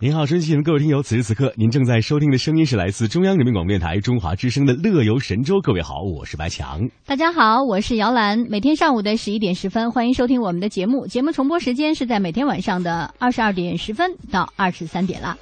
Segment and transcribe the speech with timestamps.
[0.00, 5.56] 您好，收音的各位听友，此时此刻您正在收听的声音是来自中央人民广播电台中华之声的《乐游神州》。
[5.60, 6.88] 各位好，我是白强。
[7.04, 8.38] 大家好，我是姚兰。
[8.48, 11.08] 每天上午的十一点十分，欢迎收听我们的节目。
[11.08, 15.36] 节目重播时间是在每天晚上的二十二点十分到二十三点了。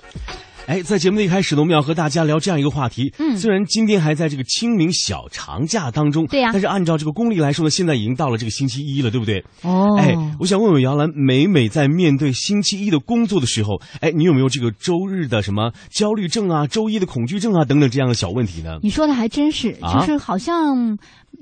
[0.66, 3.12] 哎，在节目的一开始呢，我们要和大家聊这样一个话题。
[3.18, 9.45] 嗯，虽然今天还在这个清明小长假当中，对呀，但是按照这个公历来说呢，现在已经到了这个星期一了，对不对？
[9.62, 18.78] 哦，哎，我想问问姚兰，每每在面对星期一的工作的时候，哎，你有没有这个周日的什么焦虑症啊、周一的恐惧症啊等等这样的小问题呢？
[18.82, 20.98] 你说的还真是，就是好像。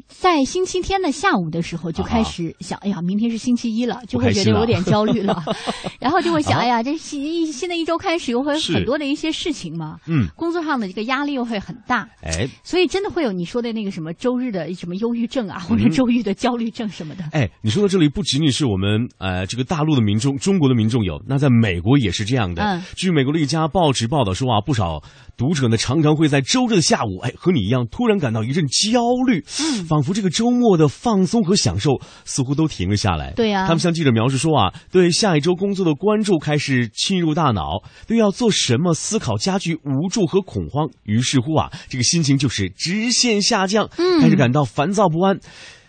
[0.08, 5.42] 在星期天的下午的时候就开始想，哎呀，明天是星期一了，就会觉得有点焦虑了，
[6.00, 17.24] 然后就会想，哎呀，这新新的一周开始，又会很多的一些事情嘛，嗯，工作上的这个压力又会很大，哎，所以真的会有你说的那个什么周日的什么忧郁症啊，或者周日的焦虑症什么的。
[17.32, 22.62] 哎，你说到这里，不仅仅是我们呃这个大陆的民众，中国的民众有，那在美国也是这样的。
[22.62, 25.02] 嗯，据美国的一家报纸报道说啊，不少
[25.36, 33.32] 读者呢常常会在周日的下午，哎，和你一样，突然感到一阵焦虑，嗯，仿佛这个周末的放松和享受似乎都停了下来。
[33.32, 40.88] 对呀，他们向记者描述说啊，对下一周工作的关注开始侵入大脑，对要做什么思考加剧无助和恐慌。
[41.04, 45.38] 于是乎啊，这个心情就是直线下降，嗯，开始感到烦躁不安。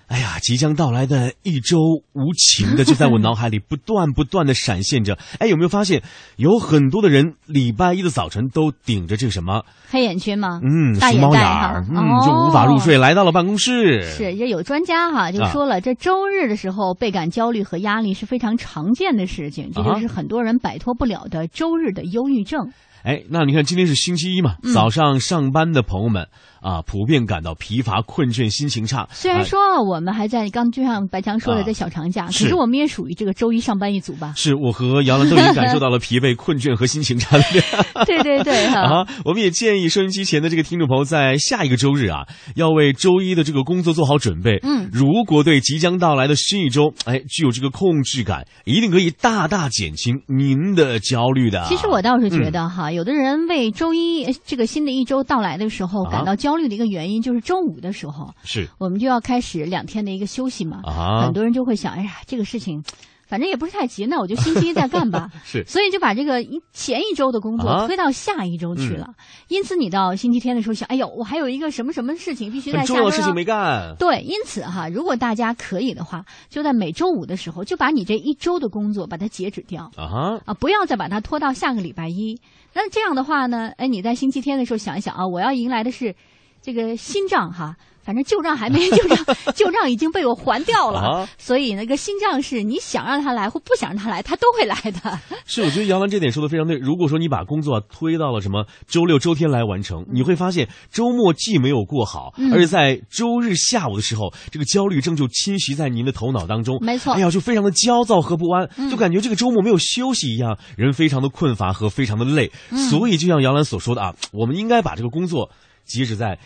[0.08, 1.78] 哎呀，即将到来的一周
[2.14, 5.18] 无情的 就在我脑海里不断不断的闪现着。
[5.40, 6.04] 哎，有没有发现
[6.36, 10.62] 有很多的人礼拜一的早晨都顶着这个什么黑眼圈吗？
[10.64, 14.04] 嗯，大猫眼儿，嗯，就无法入睡，来到了办公室。
[14.04, 22.72] 是，也有专家哈就说了，这周日的时候倍感焦虑和压力是非常常见的事情，这就是很多人摆脱不了的周日的忧郁症。
[23.04, 26.28] 哎，那你看今天是星期一嘛，早上上班的朋友们。
[26.66, 29.08] 啊，普遍感到疲乏、困倦、心情差。
[29.12, 34.34] 虽然说我们还在刚就像白强说的在小长假，可是我们也属于这个周一上班一族吧？
[34.36, 37.38] 是我和杨澜都已经感受到了疲惫、困倦和心情差。
[38.08, 39.06] 对对对啊！
[39.24, 42.26] 我们也建议收音机前的这个听众朋友在下一个周日啊，
[42.56, 44.58] 要为周一的这个工作做好准备。
[44.64, 51.64] 嗯，如果对即将到来的新一周，哎，具有这个控制感，一定可以大大减轻您的焦虑的。
[51.68, 57.46] 其实我倒是觉得哈，有的人为周一这个新的一周到来的时候感到焦虑的一个原因，就是。
[57.46, 60.82] 周五的时候，是我们就要开始两天的一个休息嘛。
[60.84, 62.84] 啊，很多人就会想，哎呀，这个事情，
[63.28, 65.30] 反正也不是太急，那我就星期一再干吧。
[65.46, 69.14] 是，所以就把这个一前一周的工作推到下一周去了。
[69.48, 72.96] 因此，你到星期天的时候想，哎呦，我还有一个什么什么事情必须在下周。
[72.96, 73.96] 重要的事情没干。
[74.00, 82.40] 对，因此哈，如果大家可以的话，就在每周五的时候，就把你这一周的工作把它截止掉啊啊，不要再把它拖到下个礼拜一。
[82.74, 86.16] 那这样的话呢，哎，你在星期天的时候想一想啊，我要迎来的是
[86.66, 87.76] 这个新账哈。
[88.06, 89.18] 反正旧账还没旧账，
[89.56, 95.20] 旧账已经被我还掉了，所以那个新账是你想让他来或不想让他来，他都会来的。
[95.48, 96.78] 是，我觉得杨澜这点说的非常对。
[96.78, 106.78] 如果说你把工作推到了什么周六、周天来完成，你会发现周末既没有过好，而且在周日下午的时候，这个焦虑症就侵袭在您的头脑当中。
[106.82, 112.52] 没错，哎呀，就非常的焦躁和不安，就感觉这个周末没有休息一样，人非常的困乏和非常的累。
[112.92, 115.50] 所以，就像杨澜所说的啊，我们应该把这个工作
[115.86, 116.38] 即使在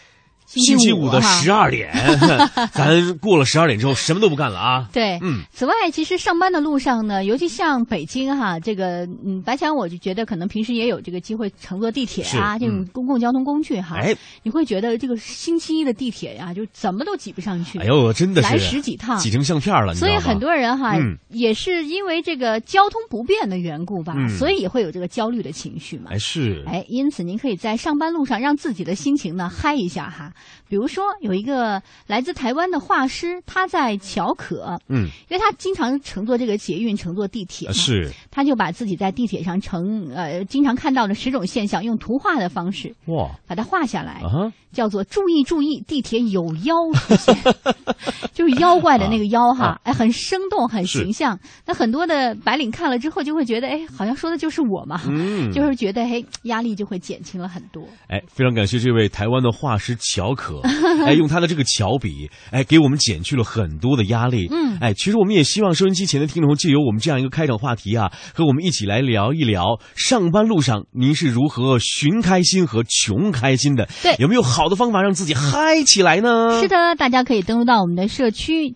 [0.49, 1.91] 星期五的十二点，
[2.73, 4.89] 咱过了十二点之后什么都不干了啊！
[4.91, 5.43] 对，嗯。
[5.51, 17.77] 此外，其实上班的路上呢，尤其像北京哈，这个嗯，白强我就觉得可能平时也有这个机会乘坐地铁啊，这种公共交通工具哈，哎，你会觉得这个星期一的地铁呀，就怎么都挤不上去。
[17.79, 19.93] 哎呦，真的是来十几趟，挤成相片了。
[19.93, 20.95] 所以很多人哈，
[21.29, 26.11] 也是因为这个交通不便的缘故吧，所以也会有这个焦虑的情绪嘛。
[26.11, 26.63] 哎，是。
[26.65, 30.31] 哎，因此您可以在上班路上让自己的心情呢嗨一下哈，
[30.67, 31.03] 比如说。
[31.21, 47.35] 有一个来自台湾的画师，他在乔可，嗯，因为他经常乘坐这个捷运，乘坐地铁，是，他就把自己在地铁上乘呃经常看到的十种现象，用图画的方式哇，把它画下来，啊，叫做注意注意，地铁有妖出现，
[48.33, 51.37] 就是妖怪的那个妖哈，哎，很生动，很形象。
[51.65, 57.83] 那很多的白领看了之后就会觉得，哎，好像说的就是我嘛，嗯，就是觉得，嘿，压力就会减轻了很多。
[58.07, 60.28] 哎，非常感谢这位台湾的画师乔。
[60.29, 60.61] 小可，
[61.05, 64.47] 哎，用他的这个巧笔，哎，给我们减去了很多的压力。
[64.51, 73.89] 嗯哎，其实我们也希望收音机前的听众借由我们这样一个开场话题啊，和我们一起来聊一聊上班路上您是如何寻开心和穷开心的。
[74.03, 76.61] 对有没有好的方法让自己嗨起来呢？
[76.61, 78.75] 是的，大家可以登录到我们的社区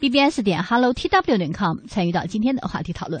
[0.00, 3.20] bbs 点 hello tw 点 com 参与到今天的话题讨论。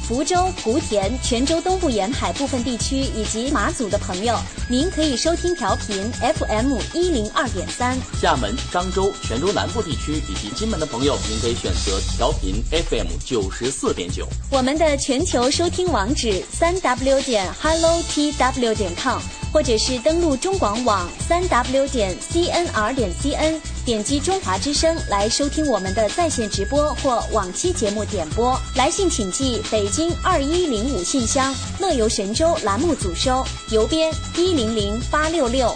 [0.11, 4.37] 福州、莆田、泉州东部沿海部分地区以及马祖的朋友，
[4.69, 7.97] 您可以收听调频 FM 一零二点三。
[8.19, 14.27] 厦门、漳州、泉州南部地区以及金门的朋友，您可以选择调频 FM 九十四点九。
[14.51, 19.21] 我们的全球收听网址三 w 点 hello tw 点 com，
[19.53, 28.59] 或者是登录中广网三 w 点 cnr 点 cn，点击中华之声来收听我们的在线直播或往期节目点播。
[28.75, 35.75] 来信请寄北京二一零五信箱，乐游神州栏目组收，邮编一零零八六六。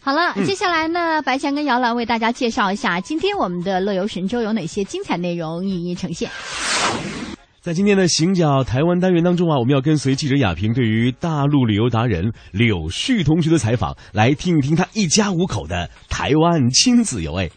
[0.00, 6.30] 好了，嗯接下来呢，白强跟姚兰为大家介绍一下今天我们的乐游神州有哪些精彩内容一一呈现。
[7.62, 17.34] 在今天的行脚台湾单元当中啊，我们要跟随记者亚平对于大陆旅游达人柳絮同学的采访，来听一听他一家五口的台湾亲子游。
[17.36, 17.50] 哎，微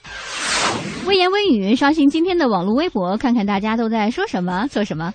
[1.18, 5.14] 言微语，刷新今天的网络微博，看看大家都在说什么、做什么。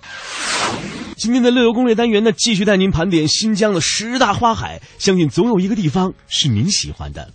[1.16, 7.30] 今天的乐游攻略单元呢，继续带您盘点新疆的十大花海，相信总有一个地方是您喜欢的。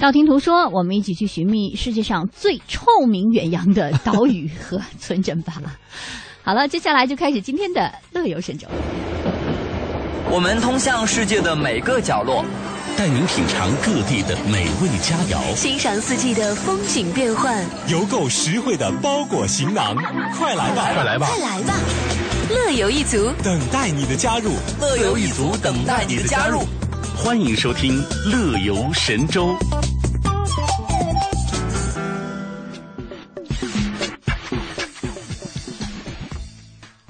[0.00, 5.52] 道听途说，我们一起去寻觅世界上最臭名远扬的岛屿和村镇吧。
[6.42, 8.66] 好了，接下来就开始今天的乐游神州。
[10.30, 12.42] 我们通向世界的每个角落，
[13.00, 17.64] 带您品尝各地的美味佳肴，欣赏四季的风景变换。
[17.88, 19.96] 邮购实惠的包裹行囊，
[20.38, 21.74] 快来吧，快来吧，快来吧，
[22.50, 24.52] 乐游一族，等待你的加入。
[24.78, 26.60] 乐游一族等待你的加入。
[27.16, 29.46] 欢迎收听《乐游神州》。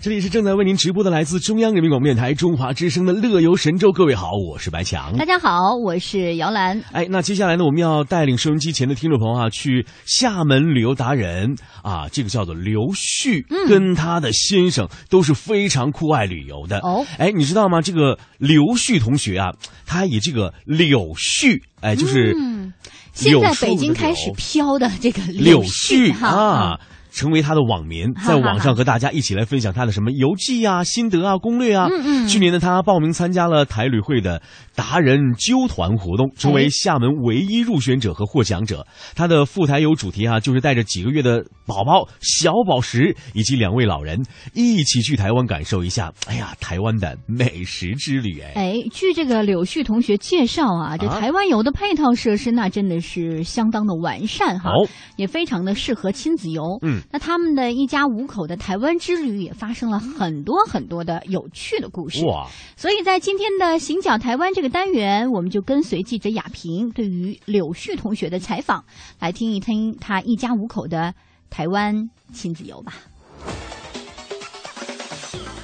[0.03, 5.15] 这里是正在为您直播的来自中央人民广播电台中华之声的《乐游神州》，各位好，我是白强。
[5.19, 6.83] 大家好，我是姚兰。
[6.91, 16.79] 哎，那接下来呢，我们要带领收音机前的听众朋友啊，去厦门旅游达人啊，这个叫做刘旭，嗯跟他的先生都是非常酷爱旅游的。
[16.79, 17.83] 哦哎，你知道吗？
[17.83, 19.53] 这个刘旭同学啊，
[19.85, 22.73] 他以这个柳絮，哎，就是嗯，
[23.13, 26.81] 现在北京开始飘的这个柳絮哈，絮啊。
[27.11, 31.87] 成为他的网民，在网上和大家一起来分享他的什么游记啊、心得啊、攻略啊。
[31.91, 34.41] 嗯嗯去年呢，他报名参加了台旅会的
[34.75, 38.87] 达人揪团活动，成为厦门唯一入选者和获奖者。
[39.15, 44.25] 他的赴台游主题啊，就是带着几个月的宝宝小宝石以及两位老人
[44.55, 48.41] 一起去台湾感受一下，哎呀，台湾的美食之旅。
[48.41, 54.77] 哎，哎，据这个柳絮同学介绍啊，这啊台湾游的配套设施那真的是相当的完善哈，好
[55.17, 56.79] 也非常的适合亲子游。
[56.83, 62.25] 嗯，那他们的一家五口的台湾之旅也发生了很多很多的有趣的故事。
[62.27, 68.85] 哇，所以在今天的行脚台湾这个单元，我们就跟随记者雅萍对于柳絮同学的采访，
[69.19, 71.15] 来听一听他一家五口的
[71.49, 72.95] 台湾亲子游吧。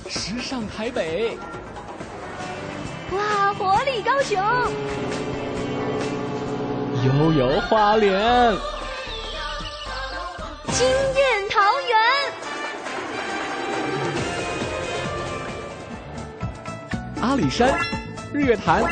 [0.09, 1.37] 时尚台北，
[3.13, 4.39] 哇，活力高雄！
[7.05, 8.55] 悠悠花莲，
[10.73, 11.97] 惊艳桃园，
[17.23, 17.79] 阿里山，
[18.33, 18.85] 日月潭，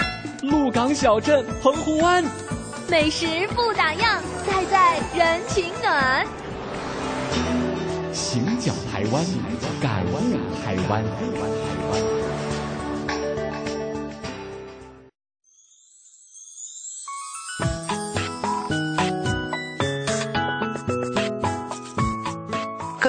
[0.43, 2.25] 鹿港小镇，澎湖湾，
[2.89, 6.27] 美食不打烊，在在人情暖。
[8.13, 9.25] 行脚台湾，
[9.81, 11.05] 感悟台湾。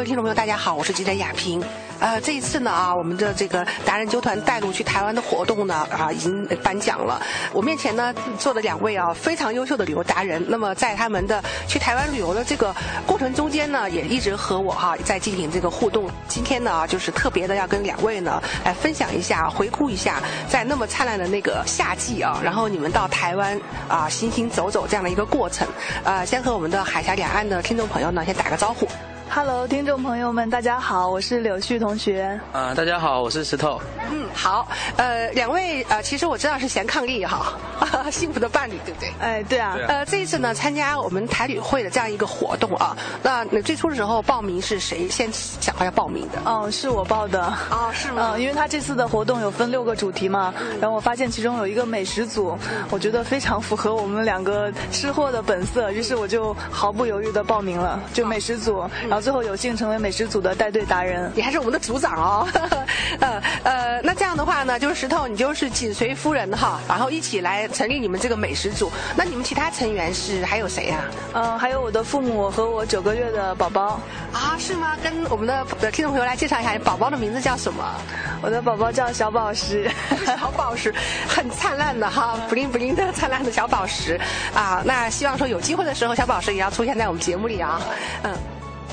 [0.06, 1.60] 听众朋友，大家好，我是记者雅萍。
[2.00, 7.20] 呃，这一次呢啊，我们的这个达人纠团带路去台湾的活动呢啊，已经颁奖了。
[7.52, 12.76] 我面前呢坐的两位啊非常优秀的旅游达人，那么在他们的去台湾旅游的这个
[13.08, 16.08] 过程中间呢，也一直和我哈、在进行这个互动。
[16.28, 25.68] 今天呢，就是特别的要跟两位呢来分享一下，回顾一下在那么灿烂的那个夏季啊，然后你们到台湾啊行行走走这样的一个过程。
[26.04, 28.88] 呃，先和我们的海峡两岸的听众朋友呢先打个招呼。
[29.29, 32.39] Hello，听众朋友们，大家好，我是柳絮同学。
[32.53, 33.82] 啊，大家好，我是石头。
[34.10, 37.53] 嗯，好，呃，两位呃，其实我知道是贤伉俪哈，
[38.10, 39.13] 幸福的伴侣，对不对？
[39.20, 39.77] 哎，对啊。
[39.88, 46.39] 呃，这一次呢，参加我们台旅会的这样一个活动啊，那最初的时候报名是谁先想要报名的？
[46.46, 47.44] 哦，是我报的。
[47.70, 48.34] 哦，是吗？
[48.36, 52.58] 嗯，因为他这次的活动有分六个主题嘛，然后我发现其中有一个美食组，
[52.89, 61.31] 我觉得非常符合我们两个吃货的本色，于是我就毫不犹豫的报名了，就美食组，然后最后有幸成为美食组的带队达人。
[61.34, 62.45] 你还是我们的组长哦。
[63.22, 64.77] 呃呃，那这样的话呢？
[64.77, 68.91] 就是石头，你就是紧随夫人哈，然后一起来成立你们这个美食组。
[69.15, 71.00] 那你们其他成员是还有谁呀？
[71.31, 74.01] 嗯，还有我的父母和我九个月的宝宝。
[74.34, 74.98] 啊，是吗？
[75.01, 77.86] 跟我们的听众朋友来介绍一下，宝宝的名字叫什么？
[78.43, 79.89] 我的宝宝叫小宝石，
[80.27, 80.93] 小宝石，
[81.25, 84.19] 很灿烂的哈，不灵不灵的灿烂的小宝石
[84.53, 84.84] 啊。
[84.84, 87.79] 那希望说有机会的时候，小宝石也要出现在我们节目里啊。
[88.24, 88.36] 嗯。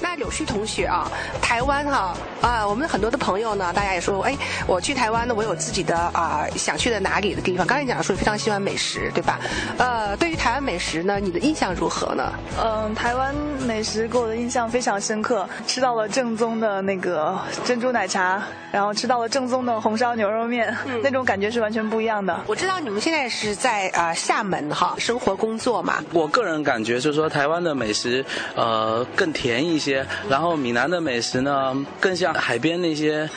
[0.02, 1.08] 那柳絮同学啊，
[1.40, 7.64] 台湾哈啊，我们很多的朋友呢，大家也说，哎，我去台湾呢，我有自己的啊想去的哪里的地方。
[7.64, 9.38] 刚才讲说非常喜欢美食，对吧？
[9.78, 12.32] 呃，对于台湾美食呢，你的印象如何呢？
[12.60, 13.32] 嗯，台湾
[13.64, 18.42] 美食给我的印象非常深刻，吃到了正宗的那个珍珠奶茶，
[18.72, 22.38] 然后吃到了正宗的红烧牛肉面，那种感觉是完全不一样的。
[22.48, 26.02] 我知道你们现在是在啊厦门哈生活工作嘛。
[26.12, 28.24] 我个人感觉就是说，台湾的美食
[28.56, 29.91] 呃更甜一些。
[30.28, 33.28] 然后闽南的美食呢，更像海边那些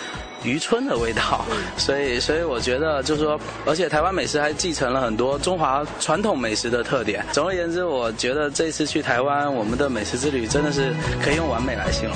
[0.43, 1.43] 渔村的味道，
[1.77, 7.25] 所以所以我觉得就是说，而且台湾美食还继承了很多中华传统美食的特点。
[7.31, 10.93] 总而言之，我觉得这次去台湾，我们的美食之旅真的是
[11.24, 12.15] 可以用完美来形容。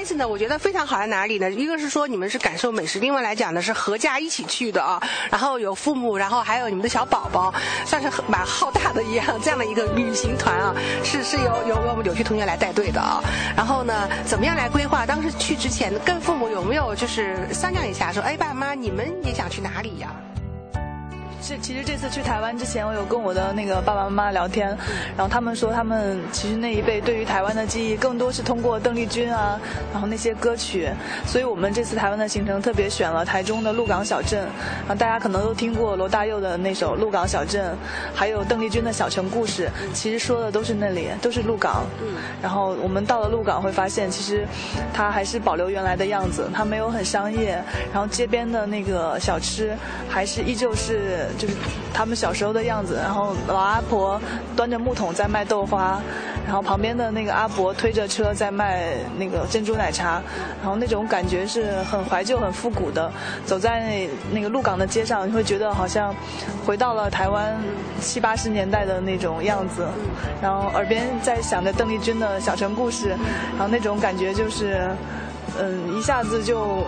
[0.00, 1.50] 但是呢，我觉得非常好在哪里呢？
[1.50, 4.98] 一个是说你们是感受美食，另外来讲呢是合家一起去的啊。
[5.30, 7.52] 然后有父母，然后还有你们的小宝宝，
[7.84, 13.22] 算是蛮浩大的一样这样的一个旅行团啊，是是由由我们柳絮同学来带队的啊。
[13.54, 15.04] 然后呢，怎么样来规划？
[15.04, 20.08] 当时去之前跟父母有没有就是商量一下，说，哎，爸妈妈，你们也想去哪里呀？
[21.42, 24.68] 这其实这次去台湾之前，我有跟我的那个爸爸妈妈聊天，
[25.16, 29.58] 然后他们说他们其实那一辈对于台湾的记忆更多是通过邓丽君啊，
[29.92, 30.88] 然后那些歌曲，
[31.26, 34.40] 所以我们这次台湾的行程特别选了台中的鹿港小镇，
[34.80, 37.72] 然后大家可能都听过罗大佑的那首《鹿港小镇》，
[38.14, 41.84] 还有邓丽君的小城故事，其实说的都是那里，都是鹿港。
[42.00, 42.14] 嗯。
[42.42, 44.46] 然后我们到了鹿港会发现，其实
[44.92, 49.74] 它还是保留原来的样子，它没有很商业，然后街边的那个小吃
[50.08, 51.28] 还是依旧是。
[51.38, 51.54] 就是
[51.92, 54.20] 他们小时候的样子，然后老阿婆
[54.56, 56.00] 端着木桶在卖豆花，
[56.46, 60.22] 然后旁边的那个阿伯推着车在卖那个珍珠奶茶，
[60.60, 63.10] 然后那种感觉是很怀旧、很复古的。
[63.44, 66.14] 走在那个鹿港的街上，你会觉得好像
[66.66, 67.56] 回到了台湾
[68.00, 69.86] 七八十年代的那种样子，
[70.42, 73.10] 然后耳边在想着邓丽君的小城故事，
[73.56, 74.88] 然后那种感觉就是。
[75.60, 76.84] 嗯，一下子就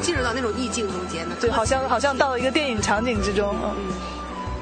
[0.00, 1.36] 进入到那种意境中间了。
[1.40, 3.54] 对，好像好像到了一个电影场景之中。
[3.62, 3.74] 嗯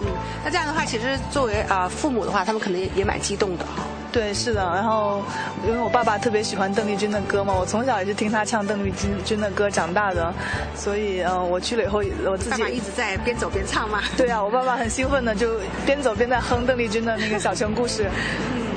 [0.03, 0.07] 嗯，
[0.45, 3.83] 那这样的话，其实作为啊父母的话，他们可能也也蛮激动的哈。
[4.13, 4.61] 对，是的。
[4.75, 5.23] 然后，
[5.67, 10.33] 因为我爸爸特别喜欢邓丽君的歌嘛，我从小也是听他唱邓丽君君的歌长大的，
[10.75, 14.01] 所以嗯，我去了以后，我自己一直在边走边唱嘛。
[14.17, 18.09] 对啊，我爸爸很兴奋的，就边走边在哼邓丽君的那个小城故事。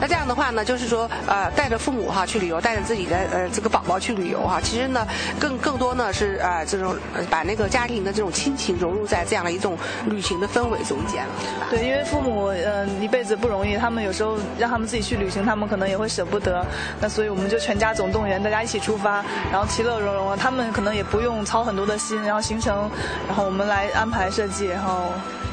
[0.00, 5.06] 那这样的话呢，就是说，呃，带着父母哈去旅游，带着自己的呃这个宝宝去旅游哈，其实呢，
[5.38, 6.96] 更更多呢是呃这种
[7.28, 9.76] 把那个家庭的这种亲情融入在这样的一种
[10.06, 11.32] 旅行的氛围中间了。
[11.70, 16.64] 对，因为父母嗯一辈子不容易，他们有时候让他们自己去旅行，他们可能也会舍不得。
[17.00, 22.90] 那所以我们就全家总动员，大家一起出发，然后其乐融融，他们可能也不用操很多的心，然后行程，
[23.26, 25.12] 然后我们来安排设计，然后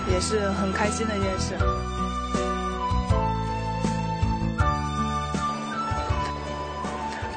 [0.10, 1.97] 也是很开心的一件事。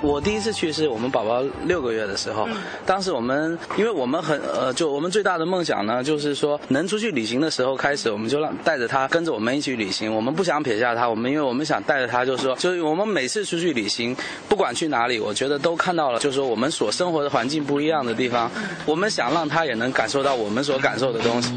[0.03, 2.49] 我第一次去是我们宝宝六个月的时候，
[2.87, 10.15] 当时我们因为我们很呃，就我们最大的梦想呢，就是说能出去旅行的时候开始，我们就让带着他跟着我们一起旅行。
[10.15, 14.17] 我们不想撇下他，我们因为我们想带着他，就是说，就是我们每次出去旅行，
[14.49, 18.51] 不管去哪里，我觉得都看到了，就是说我们所生活的环境不一样的地方，
[18.87, 21.53] 我们想让他也能感受到我们所感受的东西。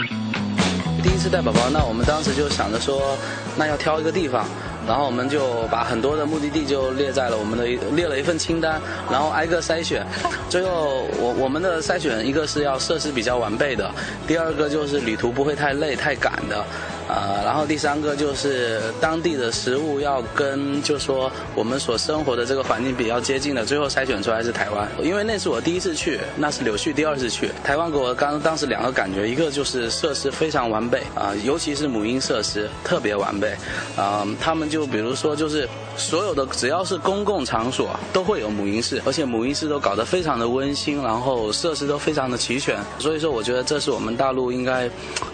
[1.01, 3.17] 第一次带宝宝，那我们当时就想着说，
[3.57, 4.45] 那要挑一个地方。
[4.87, 10.05] 然后我们就把很多的目的地就列在了我们的列了一份清单，然后挨个筛选，
[10.49, 13.89] 最后我我们的筛选一个是要设施比较完备的，
[14.27, 16.65] 第二个就是旅途不会太累太赶的，
[17.07, 24.87] 呃，然后第三个就是当地的食物要跟就说我们所生活的这个环境比较接近的，最后筛选出来是台湾。
[25.01, 27.49] 因为那是我第一次去，那是柳絮第二次去。
[27.63, 33.55] 台湾，给我刚当时两个感觉，一个就是设施非常完备啊、尤其是母婴设施特别完备。
[33.95, 44.89] 啊、他们就比如说就是所有的只要是公共场所都会有母婴室，而且母婴室都搞得非常的温馨，然后设施都非常的齐全，所以说我觉得这是我们大陆应该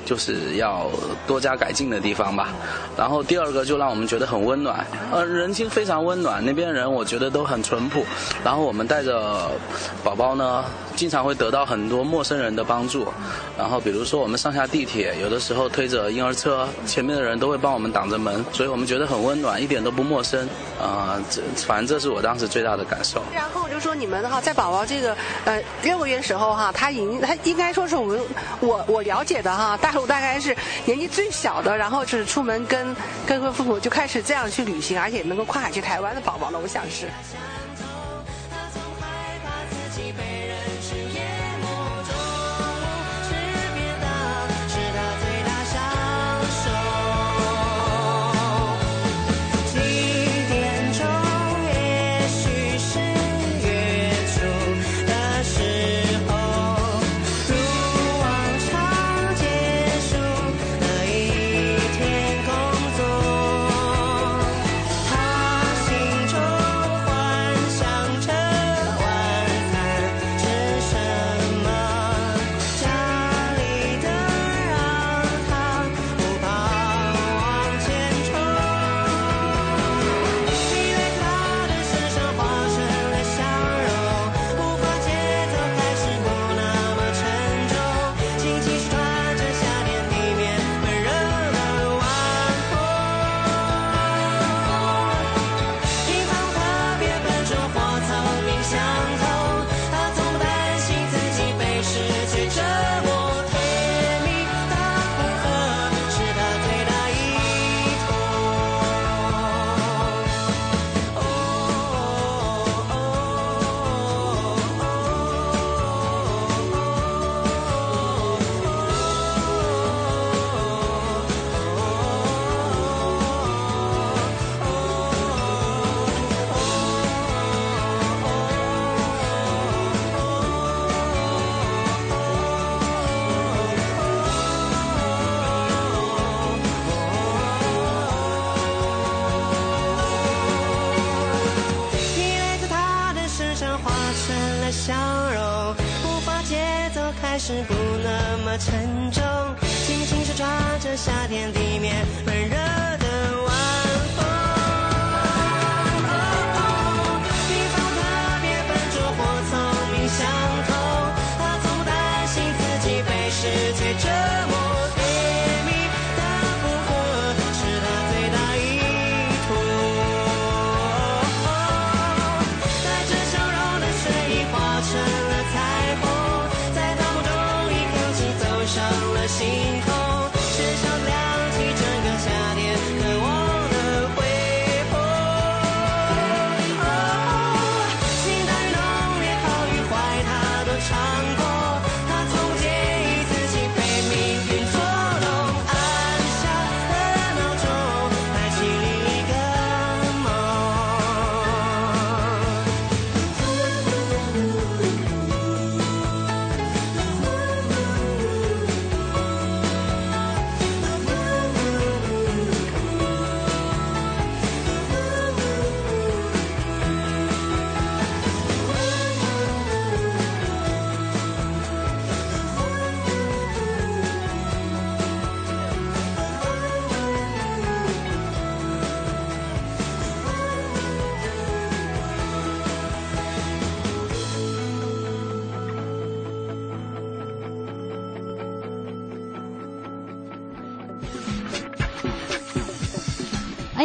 [0.06, 0.90] 就是要
[1.28, 2.50] 多加改进的地方吧。
[2.98, 8.04] 然后第二个就让我们觉得很温暖，呃，人心非常温暖，那边人我觉得都很淳朴。
[8.44, 9.52] 然后我们带着
[10.04, 10.64] 宝宝呢，
[10.96, 13.08] 经常会得到很多陌生人的帮助。
[13.58, 20.48] 然后比如说我们上下地铁，有的时候推着婴儿车，前面的人都会帮我们挡着门，所以我们觉得很温暖，一点都不陌生。
[20.82, 23.22] 啊、这反正这是我当时最大的感受。
[23.34, 28.20] 然后我就说你们哈，在宝宝这个呃六个月时候哈，他已经他应该说是我们
[28.62, 37.10] 我我了解的哈，大陆大概是年纪最小小的，然后就是出门跟跟跟父母就开始这样去旅行，而且能够跨海去台湾的宝宝了，我想是。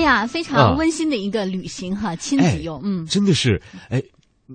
[0.05, 4.01] 呀，非常温馨的一个旅行哈，亲子游，嗯，真的是，哎，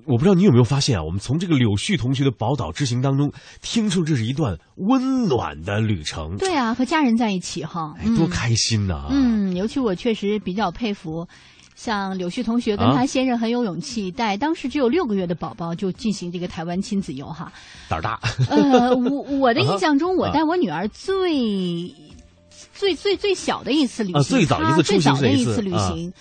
[0.05, 3.31] 我不知道你有没有发现啊，我们从这个柳絮同学的宝岛之行当中，
[3.62, 6.38] 听出这是一段温暖的旅程。
[6.38, 11.27] 对啊，和家人在一起哈，哎，多开心呐、嗯，尤其我确实比较佩服。
[11.75, 17.49] 像柳絮同学跟他先生很有勇气，带当时只有六个月的宝宝就进行这个台湾亲子游哈。
[17.88, 18.19] 胆儿大。
[18.49, 21.88] 呃，我我的印象中，我带我女儿最
[22.79, 26.13] 最最最小的一次旅行，啊最早一次出行的一次旅行，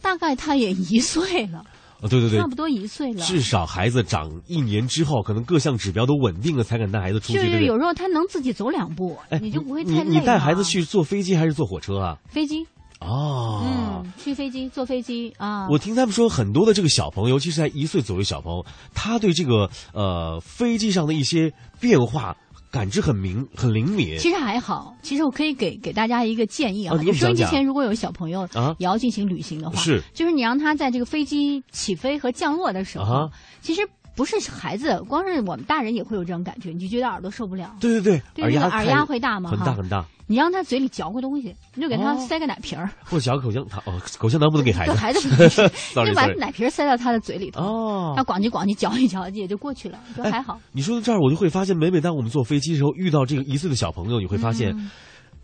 [0.00, 1.62] 大概他也一岁了，
[2.00, 3.20] 哦，对对对差，不多一岁了。
[3.22, 7.78] 至少孩子长一年之后，可能各项指标都稳定了，才敢带孩子出去，对对就是有？
[7.78, 12.16] 时候他能自己走两步，哎你就不会太你累你带孩子去坐飞机还是坐火车啊？
[12.26, 12.66] 飞机，
[13.00, 15.68] 哦，嗯，去飞机坐飞机啊。
[15.68, 22.34] 我听他们说，很多的这个小朋友，尤其是在一岁左右小朋友，他对这个呃飞机上的一些变化
[22.76, 24.18] 感知很明很灵敏。
[24.18, 28.76] 其实还好，其实我可以给给大家一个建议啊，啊你给我们收音机前如果有小朋友啊？
[28.78, 30.02] 也要进行旅行的话，是。
[30.12, 33.30] 就是你让他在这个飞机起飞和降落的时候，啊
[33.62, 33.80] 其实
[34.16, 37.76] 不是孩子，光是我们大人也会有这种感觉，你就觉得耳朵受不了。
[37.78, 40.04] 对对对，对耳压耳压会大吗哈很大很大。
[40.28, 46.26] 你让他嘴里嚼个东西，你就给他哦塞个奶瓶儿，或者嚼口香糖哦，口香糖不能给孩子， 对孩子不能吃，sorry 就把。
[46.34, 50.58] 奶瓶塞到他的嘴里头，哦他咣叽咣叽嚼一嚼也就过去了，就还好。
[50.72, 54.72] 你说到这儿，我就会发现，每每当我们坐飞机的时候，遇到这个一岁的小朋友，你会发现。
[54.76, 54.90] 嗯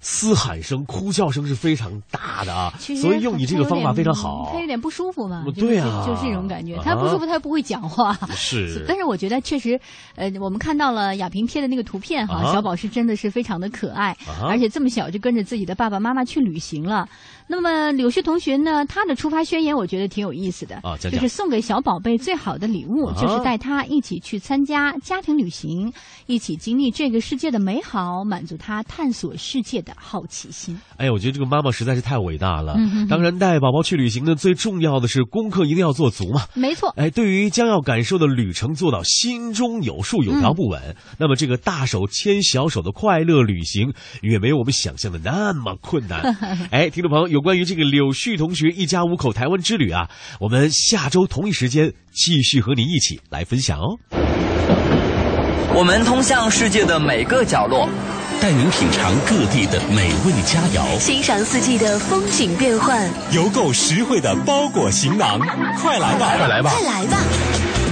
[0.02, 4.66] 嘶喊声、哭叫声是非常大的啊，所以用你这个方法非常好他有。
[4.66, 6.74] 点不舒服嘛，对啊就是这种感觉。
[6.76, 8.12] 啊他不舒服，他不会讲话。
[8.34, 9.78] 是 但是我觉得确实，
[10.16, 17.06] 呃，我们看到了亚萍贴的那个图片哈，啊小宝是真的是非常的可爱，啊而且这么小就跟着自己的爸爸妈妈去旅行了。
[17.46, 25.92] 那么柳絮同学呢，他的出发宣言我觉得挺有意思的，就是送给小宝贝最好的礼物，啊就是带他一起去参加家庭旅行，
[26.26, 30.78] 一起经历这个世界的美好，满足他探索世界的好奇心。
[30.96, 32.74] 哎，我觉得这个妈妈实在是太伟大了。
[32.78, 36.42] 嗯哼哼当然，带宝宝去旅行呢，最重要的是功课一定要做足嘛。
[36.54, 46.20] 没错，哎，对于将要感受的旅程做到心中有数、有条不紊，嗯那么这个大手牵小手的快乐旅行，远没有我们想象的那么困难。
[46.70, 50.06] 哎，听众朋友，有关于这个柳絮同学一家五口台湾之旅啊，
[50.38, 53.96] 我们下周同一时间继续和你一起来分享哦。
[55.74, 57.88] 我们通向世界的每个角落，
[58.38, 63.08] 带您品尝各地的美味佳肴，欣赏四季的风景变幻。
[63.32, 65.40] 邮购实惠的包裹行囊，
[65.80, 67.16] 快来吧，快来吧，快来吧，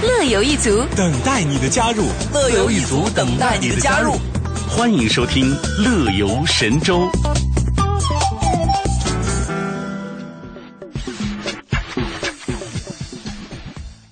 [0.03, 4.13] 乐游一族，等待你的加入，乐游一族等待你的加入。
[4.69, 5.51] 欢迎收听
[5.83, 6.99] 《乐游神州》。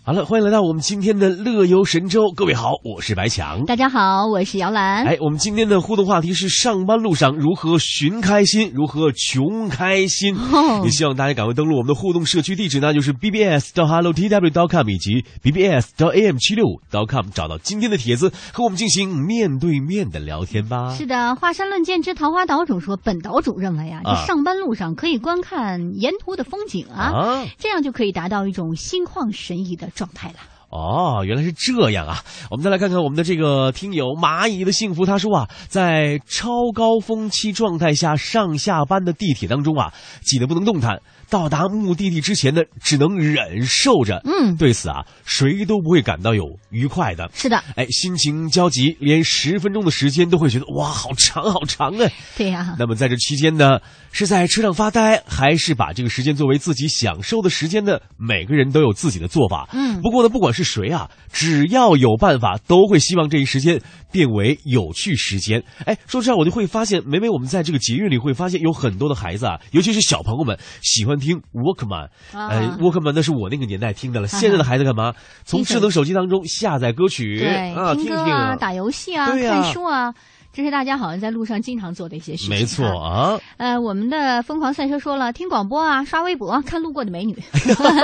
[0.09, 2.31] 好了，欢迎来到我们今天的乐游神州。
[2.35, 3.63] 各位好，我是白强。
[3.65, 5.05] 大家好，我是姚兰。
[5.05, 10.35] 哎，我们今天的互动话题是上班路上如何寻开心，如何穷开心。
[10.35, 20.95] 哦也希望大家赶快登录我们的互动社区地址呢，就是 bbs 到 hello tw dot com 以及 bbs 到 am 七六五 dot com，找到今天的帖子，和我们进行面对面的聊天吧。
[20.95, 30.35] 是的，华山论剑之桃花岛主说，本岛主认为啊，这啊上班路上可以观看沿途的风景啊，啊这样就可以达到一种心旷神怡的状态了。
[30.69, 32.23] 哦，原来是这样啊！
[32.51, 41.01] 我们再来看看我们的这个听友蚂蚁的幸福，他说啊，在超高峰期状态下上下班的地铁当中啊，挤得不能动弹。
[41.29, 44.21] 到达目的地之前呢，只能忍受着。
[44.25, 47.29] 嗯对此啊，谁都不会感到有愉快的。
[47.33, 52.11] 是的，哎，心情焦急，连十分钟的时间都会觉得哇，好长好长哎！
[52.35, 53.79] 对呀、那么在这期间呢，
[54.11, 57.99] 是在车上发呆，还是把这个时间作为自己享受的时间呢？
[58.17, 59.69] 每个人都有自己的做法。
[59.73, 65.63] 嗯不过呢，不管是谁啊，只要有办法，都会希望这一时间变为有趣时间。
[65.85, 72.08] 哎，说这样我就会发现，每每我们在这个节日里会发现，有很多的孩子啊，尤其是小朋友们喜欢听 Walkman。
[72.34, 74.27] 啊哎，Walkman 那是我那个年代听的了。
[74.27, 75.13] 现在的孩子干嘛？
[75.43, 80.13] 从智能手机当中下载歌曲听听歌听啊，打游戏啊，看书啊，
[80.53, 82.49] 这是大家好像在路上经常做的一些事情。
[82.49, 82.86] 没错。
[82.88, 83.39] 啊。
[83.58, 87.38] 呃，我们的疯狂赛车说了，听广播啊，刷微博，看路过的美女。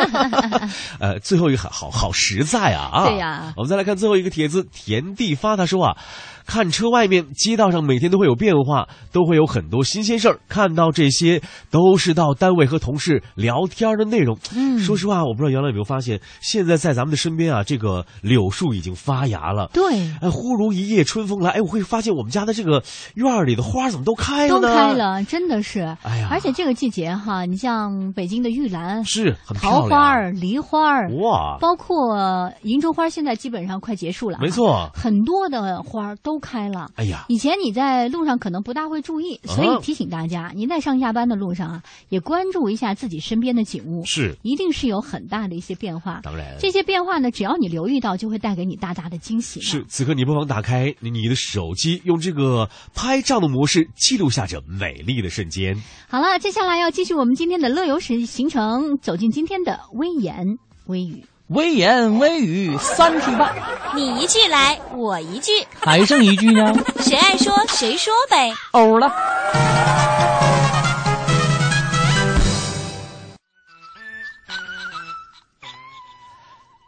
[0.99, 3.06] 呃，最后一个好好好实在啊啊！
[3.08, 5.97] 对呀我们再来看最后一个帖子，田地发他说啊，
[6.45, 14.38] 看车外面街道上每天都会有变化，都会有很多新鲜事儿，看到这些都是到单位和同事聊天的内容。
[14.55, 19.69] 嗯说实话，我不知道原来有没有发现，现在在咱们的身边啊，这个柳树已经发芽了。
[19.71, 19.84] 对，
[20.21, 24.73] 哎，忽如一夜春风来，哎，我会发现我们家的这个院儿里的花怎么都开了都呢？
[24.73, 25.81] 开了，真的是。
[26.03, 34.39] 哎呀而且这个季节哈，你像北京的玉兰，是很漂亮桃花儿、梨花儿，哇包括银州花，现在基本上快结束了。
[34.41, 34.49] 没。
[34.49, 34.89] 错。
[34.93, 36.89] 很多的花儿都开了。
[36.95, 46.19] 哎呀，以前你在路上可能不大会注意，所啊以提醒大家，您在上下班的路上啊，也关注一下自己身边的景物，是一定是有很大的一些变化。
[46.24, 49.62] 当然这些变化呢，只要你留意到，就会带给你大大的惊喜。
[49.62, 55.82] 是，此刻你不妨打开你的手机，用这个拍照的模式记录下这美丽的瞬间。
[56.10, 61.24] 好了，接下来要继续我们今天的乐游时行程，走进今天的微言微语。
[61.49, 63.53] 微言微语三句半，
[63.95, 66.73] 你一句来，我一句，还剩一句呢？
[67.01, 68.51] 谁爱说谁说呗。
[68.71, 69.08] 欧了。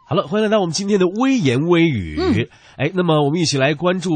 [0.08, 2.50] 好了，欢迎来到我们今天的微言微语。
[2.76, 4.10] 哎，那么我们一起来关注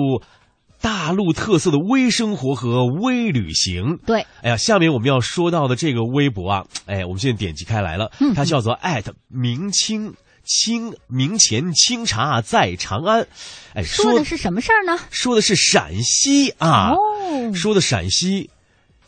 [0.81, 3.97] 大陆特色的微生活和微旅行。
[4.05, 4.27] 对。
[4.43, 10.13] 哎呀，下面我们要说到的这个微博啊，哎，我们现在点击开来了，它叫做@明清。
[10.45, 13.27] 清明前清茶在长安。
[13.75, 14.99] 哎，说的是什么事儿呢？
[15.11, 18.51] 说的是陕西啊，哦说的陕西。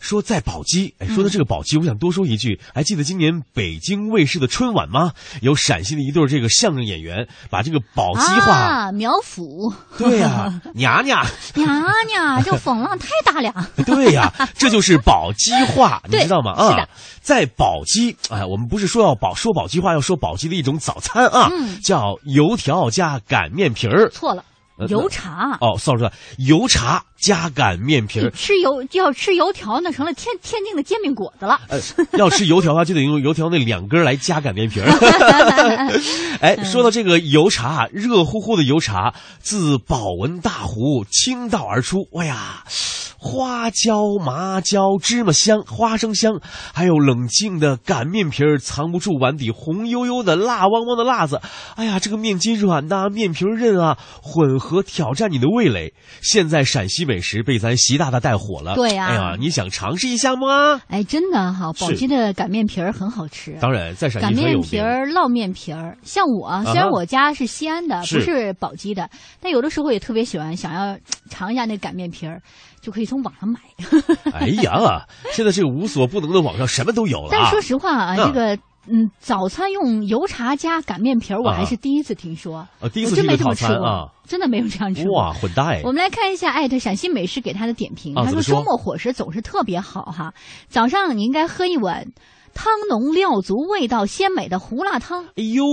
[0.04, 5.12] 说在宝鸡，哎，说到这个宝鸡，我想多说一句，还记得今年北京卫视的春晚吗？
[5.40, 13.70] 有陕西的一对这个相声演员，把这个宝鸡话，啊，苗阜，对呀、 娘娘，娘娘，这风浪太大了。
[13.86, 16.52] 对呀、这就是宝鸡话，你知道吗？
[16.52, 16.88] 啊，是的
[17.22, 24.10] 在宝鸡，哎，我们不是说要宝说宝鸡话，要说宝鸡的一种早餐啊，嗯叫油条加擀面皮儿。
[24.10, 24.53] 错了呃，
[24.88, 25.56] 油茶。
[25.60, 28.30] 哦，sorry，sorry，油茶加擀面皮儿。
[28.30, 31.60] 吃油要吃油条，那成了天天津的煎饼果子了。
[31.68, 31.78] 呃，
[32.18, 34.88] 要吃油条的话，就得用油条那两根来加擀面皮儿。
[36.40, 42.64] 哎，说到这个油茶，热乎乎的油茶自保温大壶倾倒而出，哎呀，
[43.24, 46.40] 花椒、麻椒、芝麻香、花生香，
[46.74, 51.40] 还有冷静的擀面皮儿，藏不住碗底红油油的辣汪汪的辣子。
[51.74, 55.94] 哎呀，这个面筋软呐、面皮儿韧啊，混合挑战你的味蕾。
[56.20, 60.82] 现在陕西美食被咱习大大带火了，对呀哎呀，你想尝试一下吗？
[60.88, 63.56] 哎，真的哈，宝鸡的擀面皮儿很好吃。
[63.58, 64.50] 当然，在陕擀西擀。
[64.50, 69.08] 面皮儿、烙面皮儿，像我虽然我家是西安的，是不是宝鸡的，
[69.40, 70.98] 但有的时候也特别喜欢，想要
[71.30, 72.42] 尝一下那擀面皮儿，
[72.84, 73.58] 就可以从网上买。
[74.32, 77.30] 哎呀，现在这个无所不能的网上什么都有了、啊。
[77.32, 82.58] 但是说实话啊，嗯这个嗯，早餐用油茶加擀面皮儿，我啊还是第一次听说。
[82.58, 85.18] 啊第一次我真没听这么吃过啊，真的没有这样吃过。
[85.18, 85.80] 哇，混搭哎！
[85.84, 90.34] 我们来看一下艾特陕西美食给他的点评，他说周末伙食总是特别好哈。
[90.68, 92.08] 早上你应该喝一碗
[92.52, 95.64] 汤浓料足、味道鲜美的胡辣汤，哎呦，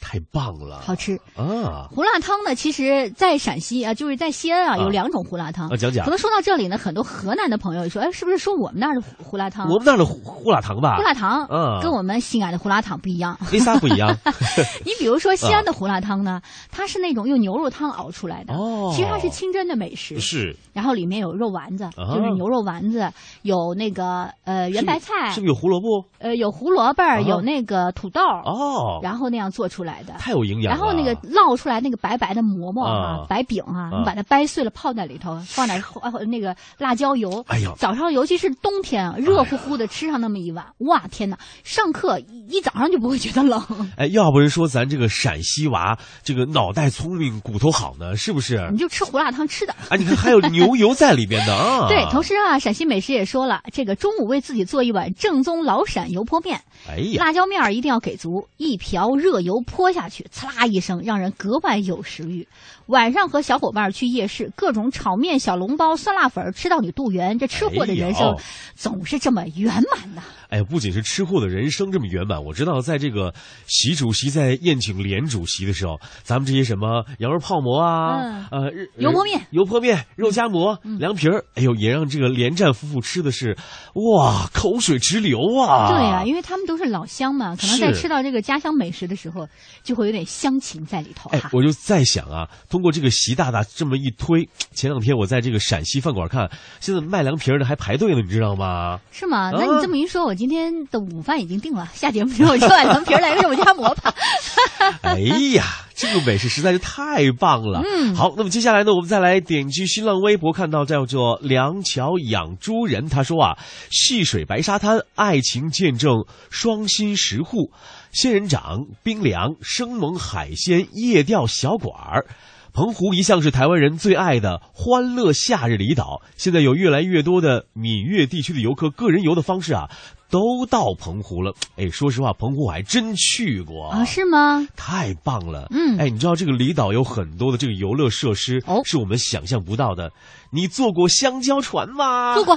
[0.00, 1.16] 太棒了，好吃。
[1.36, 1.88] 啊！
[1.90, 5.68] 胡辣汤呢，其实，在陕西啊，就是在西安啊，啊有两种胡辣汤。
[5.68, 9.68] 啊讲讲可能说到这里呢，很多河南的朋友说，哎，是不是说我们那儿的胡胡辣汤？
[9.68, 13.38] 我们那儿的胡胡辣汤吧，胡辣汤，嗯跟我们西安的胡辣汤不一样。
[13.52, 14.14] 为啥不一样？
[14.84, 20.18] 你比如说西安的胡辣汤呢，它是那种用牛肉汤熬出来的，哦其实它是清真的美食。
[20.20, 23.10] 是然后里面有肉丸子，啊就是牛肉丸子，
[23.42, 26.04] 有那个呃圆白菜，是不是有胡萝卜？
[26.18, 30.14] 呃有胡萝卜有那个土豆，哦，然后那样做出来的。
[30.18, 30.78] 太有营养了。
[30.78, 37.44] 然后那个烙出来那个白白的馍馍啊白饼啊，啊你把它掰碎了泡在里头，放点花那个辣椒油。
[37.48, 41.38] 哎呦早上尤其是冬天啊，热乎乎的吃上那么一碗，哇天哪！
[41.64, 42.18] 上课
[42.48, 43.62] 一早上就不会觉得冷。
[43.96, 48.78] 哎，要不是说咱这个陕西娃这个脑袋聪明，骨头好呢，是不是你？
[48.78, 49.72] 就吃胡辣汤吃的。
[49.90, 51.88] 啊，你看还有牛油在里边的啊。
[51.90, 62.46] 对，同时啊，陕西美食也说了，这个中午为自己做一碗正宗老陕油泼面，哎呀，辣椒面儿一定要给足，一瓢热油泼下去，呲啦一声，让人格外有食欲。
[62.86, 68.36] 晚上和小伙伴去夜市，各种炒面、小笼包、酸辣粉吃到你肚圆，这吃货的人生
[68.74, 70.22] 总是这么圆满呐。
[70.48, 73.32] 哎，不仅是吃货的人生这么圆满，我知道在这个
[73.66, 83.56] 习主席在宴请连主席的时候，咱们这些什么羊肉泡馍啊，嗯呃，油泼面、油泼面、肉夹馍、凉皮儿，哎呦，也让这个连战夫妇吃的是
[83.94, 85.90] 哇，口水直流啊！
[85.90, 89.46] 对呀、因为他们都是老乡嘛，可能在吃到这个家乡美食的时候，
[89.82, 99.00] 就会有点乡情在里头我就在想啊，通过这个习大大这么一推，前两天我在这个陕西饭馆看，现在卖凉皮儿的还排队呢，你知道吗？
[99.10, 99.50] 是吗？
[99.50, 104.14] 啊那你这么一说，我今天的午饭已经定了，下节目之后就把凉皮儿来个肉夹馍吧。
[105.02, 105.18] 哎
[105.54, 107.82] 呀，这个美食实在是太棒了。
[107.84, 113.58] 嗯好，那么接下来呢，我们再来点击新浪微博，看到叫做梁桥养猪人，他说啊，
[113.90, 117.72] 戏水白沙滩，爱情见证双心十户，
[118.12, 122.26] 仙人掌、冰凉、生猛海鲜、夜钓小馆儿。
[122.72, 129.88] 澎湖一向是台湾人最爱的欢乐夏日离岛，现在有越来越多的闽粤地区的游客个人游的方式啊，
[130.28, 131.54] 都到澎湖了。
[131.76, 134.66] 哎，说实话，澎湖我还真去过啊，是吗？
[134.76, 140.12] 太棒了，嗯哎，你知道这个离岛有很多的这个游乐设施，哦是我们想象不到的。
[140.50, 142.34] 你坐过香蕉船吗？
[142.34, 142.54] 坐过，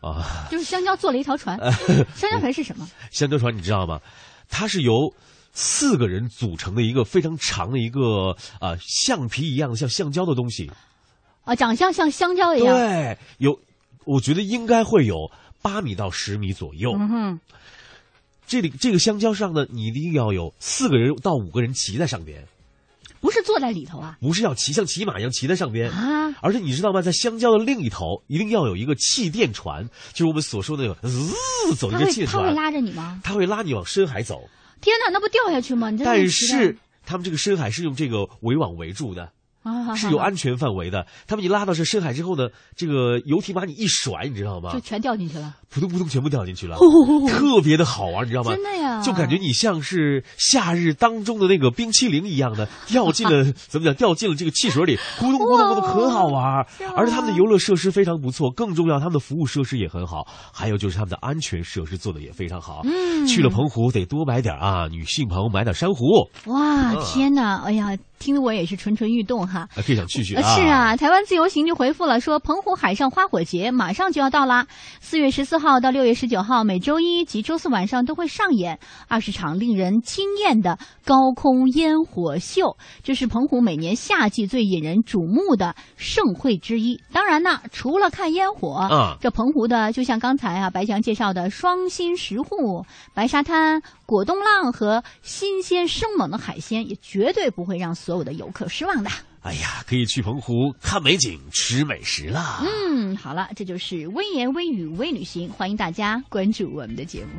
[0.00, 1.58] 啊，就是香蕉做了一条船。
[2.16, 2.88] 香蕉船是什么？
[3.10, 4.00] 香蕉船你知道吗？
[4.48, 5.12] 它是由
[5.52, 10.70] 四个人组成的一个非常长的一个啊、橡皮一样的像橡胶的东西。
[11.44, 12.76] 啊，长相像香蕉一样。
[12.76, 13.58] 对，有，
[14.04, 15.30] 我觉得应该会有
[15.62, 16.96] 八米到十米左右。
[16.98, 17.38] 嗯，
[18.46, 22.46] 这里这个香蕉上呢，你一定要有四个人到五个人骑在上边，
[23.20, 24.16] 不是坐在里头啊。
[24.20, 26.34] 不是要骑像骑马一样骑在上边啊！
[26.40, 27.02] 而且你知道吗？
[27.02, 33.20] 在香蕉的另一头，一定要有一个气垫船，就是我们所说的那个滋走一个气垫船，他会拉着你吗？
[33.22, 34.48] 它会拉你往深海走。
[34.80, 35.90] 天哪，那不掉下去吗？
[35.90, 39.30] 你但是他们这个深海是用这个围网围住的。
[39.62, 41.06] 啊，是有安全范围的。
[41.26, 44.72] 他把你拉到这深海之后呢，这个游艇把你一甩，你知道吗？
[44.72, 46.76] 就全掉进去了，扑通扑通全部掉进去了，
[47.30, 48.52] 特别的好玩，你知道吗？
[48.52, 53.94] 真的呀就感觉你像是夏日当中的那个冰淇淋一样的， 掉进了怎么讲？
[53.94, 56.66] 掉进了这个汽水里，咕咚咕咚咕咚，很好玩。
[56.96, 62.80] 而且他们的游乐设施非常不错，更重要，他们的服务设施也很好，还有就是他们的安全设施做的也非常好。
[62.84, 67.62] 嗯去了澎湖得多买点啊，女性朋友买点珊瑚，哇，嗯天哪！
[67.64, 69.68] 哎呀，听得我也是蠢蠢欲动哈。
[69.76, 70.34] 啊可以想去去。
[70.34, 74.66] 是啊，台湾自由行就回复了说，澎湖海上花火节马上就要到啦，
[75.00, 87.00] 四月十四号到六月十九号，每周一及周四晚上都会上演二十场令人惊艳的高空烟火秀，这是澎湖每年夏季最引人瞩目的盛会之一。
[87.12, 99.10] 当然呢，除了看烟火，啊这澎湖的就像刚才啊白强介绍的双心石沪、白沙滩、果冻浪和新鲜生猛的海鲜，也绝对不会让所有的游客失望的。
[99.42, 102.62] 哎呀，可以去澎湖看美景、吃美食啦。
[102.62, 107.30] 嗯，好了，这就是微言微语微旅行，欢迎大家关注我们的节目。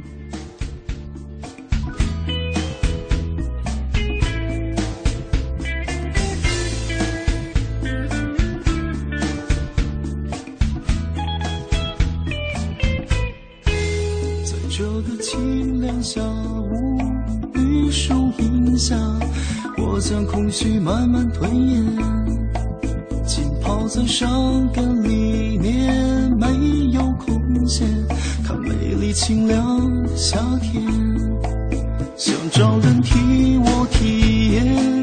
[14.43, 16.97] 在这个清凉下午，
[17.53, 19.20] 绿树荫下，我
[20.01, 21.85] 将空虚慢慢吞咽，
[23.23, 26.47] 浸泡在伤感里面，没
[26.91, 27.87] 有空间
[28.43, 29.79] 看美丽清凉
[30.15, 30.83] 夏天，
[32.17, 35.00] 想找人替我体验，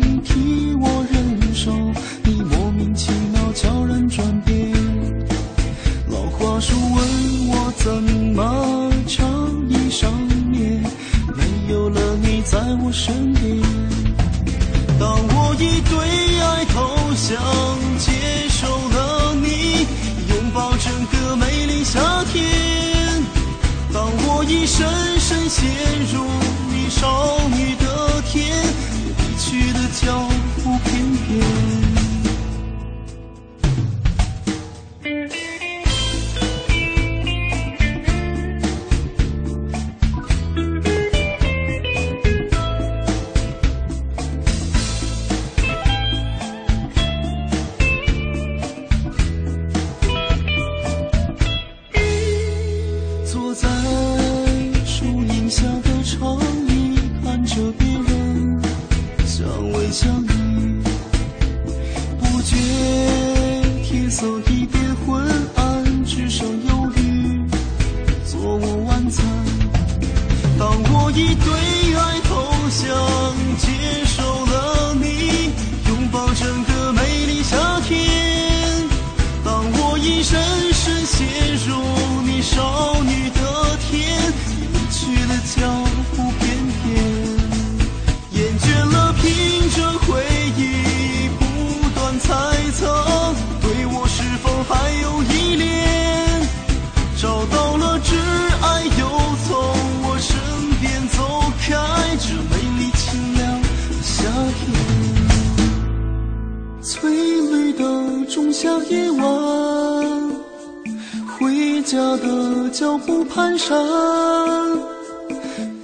[112.79, 113.75] 脚步蹒跚，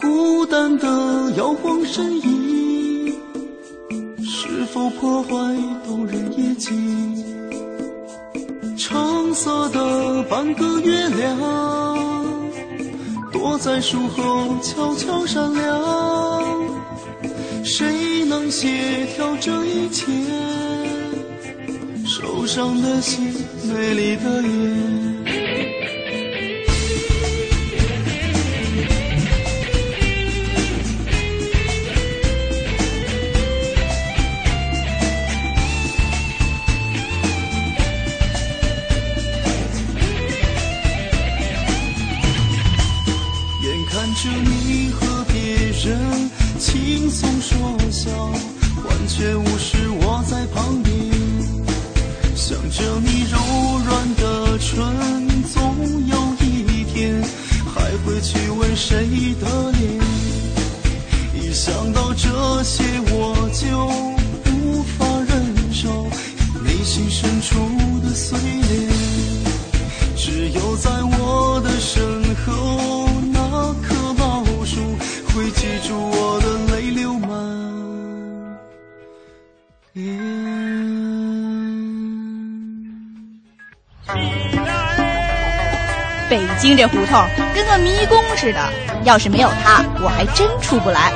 [0.01, 0.87] 孤单的
[1.37, 3.13] 摇晃身影，
[4.23, 5.29] 是否破坏
[5.85, 7.21] 动人夜景？
[8.79, 11.37] 橙色的半个月亮，
[13.33, 15.83] 躲在树后悄悄闪亮，
[17.65, 20.07] 谁能协调这一切？
[22.07, 25.04] 受伤的心，美丽的眼。
[44.25, 48.11] 着你和别人轻松说笑，
[48.89, 49.54] 完全无
[86.77, 88.61] 这胡同跟个迷宫似的，
[89.05, 91.13] 要是没有它，我还真出不来。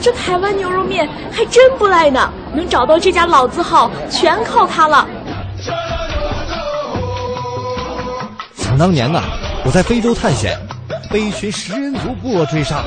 [0.00, 5.06] 这台湾牛肉面还真不赖呢，能找到这家老字号，全靠它了。
[8.56, 9.22] 想当年呐，
[9.64, 10.58] 我在非洲探险，
[11.10, 12.82] 被一群食人族部落追杀，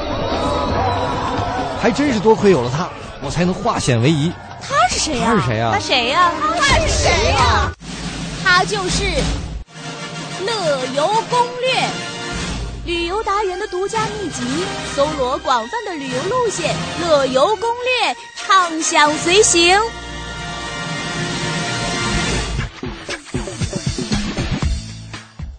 [1.81, 2.87] 还真是多亏有了它，
[3.21, 4.31] 我才能化险为夷。
[4.67, 7.71] 他是谁呀、他是谁呀他谁呀、他是谁呀、
[8.47, 9.03] 它就是
[10.45, 11.73] 《乐游攻略》，
[12.85, 14.43] 旅游达人的独家秘籍，
[14.95, 17.67] 搜罗广泛的旅游路线，乐游攻
[18.03, 19.75] 略，畅享随行。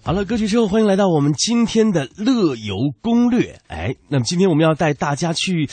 [0.05, 3.59] 好了，歌曲之后，欢迎来到我们今天的乐游攻略。
[3.67, 5.69] 哎，那么今天我们要带大家去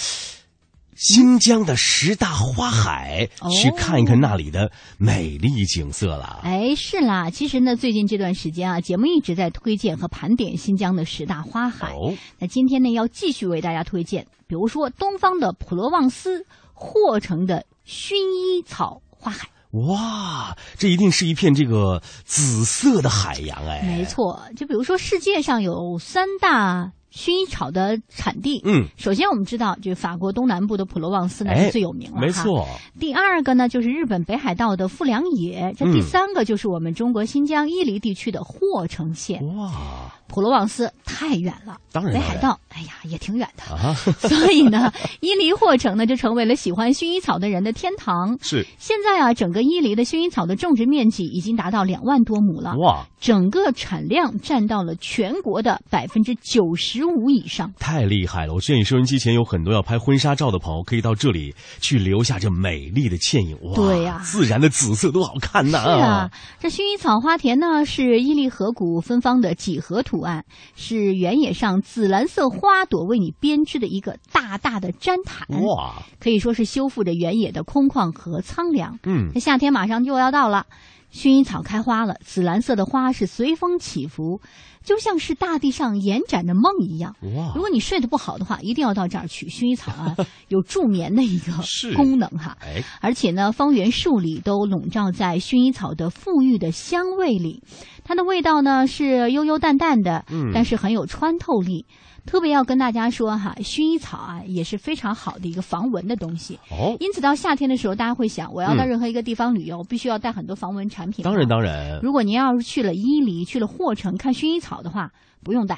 [0.95, 6.39] 新疆的十大花海，哦去看一看那里的美丽景色了。
[6.43, 11.91] 哎，是啦，其实呢，最近这段时间啊，节目一直在推荐和盘点新疆的十大花海。
[11.91, 19.49] 哦，那今天呢，要继续为大家推荐，比如说东方的普罗旺斯，霍城的薰衣草花海。
[19.71, 23.81] 哇，这一定是一片这个紫色的海洋哎。
[23.81, 28.59] 没错，就比如说世界上有三大薰衣草的产地。
[28.65, 32.67] 嗯，首先我们知道，就法国东南部的普罗旺斯呢哎是最有名了，没错。
[32.99, 39.39] 第二个呢，就是日本北海道的富良野，这嗯第三个就是我们中国新疆伊犁地区的霍城县。
[39.55, 43.63] 哇，普罗旺斯太远了，当然北海道，哎呀，也挺远的。
[43.75, 48.35] 啊， 所以呢，伊犁霍城呢就成为了喜欢薰衣草的人的天堂。
[48.41, 57.71] 是现在啊，整个伊犁的薰衣草的种植面积已经达到两万多亩了，哇，整个产量占到了全国的百分之九十五以上。
[57.77, 58.55] 太厉害了！
[58.55, 63.55] 我建议收音机前有很多要拍婚纱照的朋友，可以到这里去留下这美丽的倩影。
[63.61, 65.77] 哇，对呀自然的紫色多好看呐！
[65.83, 70.45] 是啊，这薰衣草花田呢是伊犁河谷芬芳的几何图案，
[70.75, 75.47] 是原野上紫蓝色花朵为你编织的一个大大的毡毯。
[75.63, 78.99] 哇，可以说是修复着原野的空旷和苍凉。
[79.03, 80.65] 嗯这夏天马上就要到了，
[81.11, 84.41] 薰衣草开花了，紫蓝色的花是随风起伏，
[84.83, 87.15] 就像是大地上延展的梦一样。
[87.35, 89.47] 哇如果你睡得不好的话，一定要到这儿去。
[89.47, 90.15] 薰衣草啊，
[90.49, 91.53] 有助眠的一个
[91.95, 92.57] 功能哈。
[92.61, 97.63] 哎，而且呢，方圆数里都笼罩在薰衣草的馥郁的香味里，
[98.03, 101.85] 它的味道呢是悠悠淡淡的，嗯但是很有穿透力。
[102.25, 106.57] 特别要跟大家说哈，薰衣草啊也是非常好的一个防蚊的东西。
[106.71, 111.23] 哦，因此到夏天的时候，大家会想，我要到嗯任何一个地方旅游，必须要带很多防蚊产品。
[111.23, 115.11] 当然当然，如果您要是去了伊犁、去了霍城看薰衣草的话，
[115.43, 115.77] 不用带，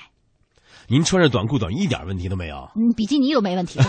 [0.87, 2.69] 您穿着短裤短一点问题都没有。
[2.75, 3.79] 嗯，比基尼都没问题，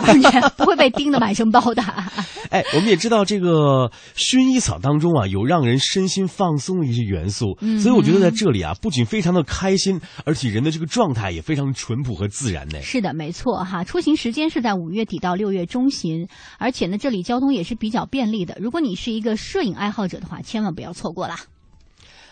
[0.56, 1.82] 不会被叮得满身包的。
[2.50, 12.80] 哎，我们也知道这个薰衣草当中啊，有让人身心放松的一些元素，嗯所以我觉得在这里啊，不仅非常的开心，而且人的这个状态也非常淳朴和自然呢。
[12.82, 13.84] 是的，没错哈。
[13.84, 16.26] 出行时间是在五月底到六月中旬，
[16.58, 18.56] 而且呢，这里交通也是比较便利的。
[18.60, 21.36] 如果你是一个摄影爱好者的话，千万不要错过啦。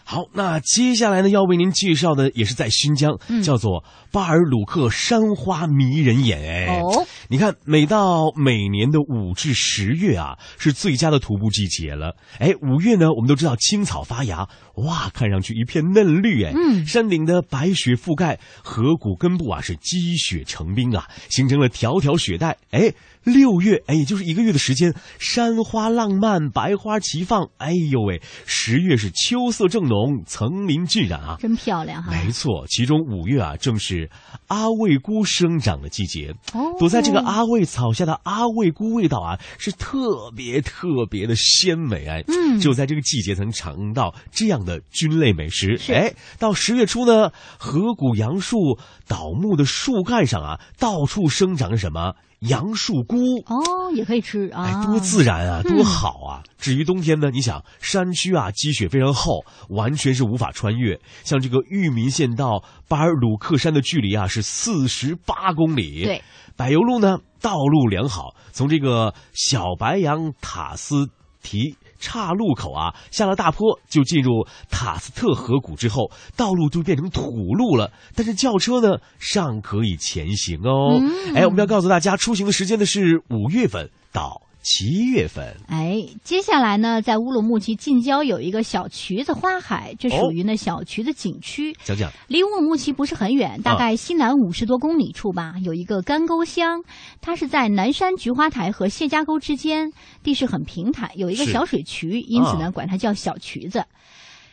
[0.05, 3.83] 好，那接下来呢，要为您介绍的也是在新疆，嗯叫做
[4.13, 6.41] 巴尔鲁克山花迷人眼。
[6.41, 12.15] 哎，哦，你看，每到每年的五至十月啊，是最佳的徒步季节了。
[12.39, 16.45] 哎，五月呢，我们都知道青草发芽，哇，看上去一片嫩绿。
[16.45, 22.59] 哎，嗯山顶的白雪覆盖，河谷根部啊是积雪成冰啊，形成了条条雪带。
[22.71, 22.93] 哎。
[23.25, 27.49] 六月，哎，也就是一个月的时间，山花浪漫，百花齐放。
[27.57, 32.12] 哎呦喂，十月是秋色正浓，层林尽染啊，真漂亮哈！
[32.12, 34.11] 没错，其中五月啊，正是
[34.49, 36.35] 阿魏菇生长的季节。
[36.53, 42.22] 哦躲在这个阿魏草下的阿魏菇，味道啊是特别特别的鲜美哎。
[42.29, 45.81] 嗯就在这个季节才能尝到这样的菌类美食。
[45.89, 52.14] 哎，到十月初呢，河谷杨树倒木的树干上啊，到处生长着什么？
[52.49, 53.17] 杨树菇。
[53.47, 56.43] 哦，也可以吃啊，哎，多自然啊，嗯多好啊！
[56.59, 60.99] 至于冬天呢，你想山区啊，积雪非常厚，完全是无法穿越。
[61.25, 66.05] 像这个裕民县到巴尔鲁克山的距离啊是四十八公里。
[66.05, 66.23] 对，
[66.57, 71.09] 柏油路呢道路良好，从这个小白杨塔斯
[71.43, 71.77] 提。
[72.05, 77.91] 岔路口啊，下了大坡就进入塔斯特河谷之后，道路就变成土路了。
[78.15, 80.99] 但是轿车呢尚可以前行哦。
[81.01, 85.55] 嗯哎，我们要告诉大家，出行的时间呢是五月份到七月份。
[85.69, 91.77] 哎，接下来呢，在乌鲁木齐近郊有一个小渠子花海，这属于呢小渠子景区。
[91.85, 96.83] 讲讲，离乌鲁木齐不是很远，大概西南五十多公里处吧，有一个干沟乡，
[97.21, 99.93] 它是在南山菊花台和谢家沟之间，
[100.23, 103.85] 地势很平坦，有一个小水渠，因此呢，啊管它叫小渠子。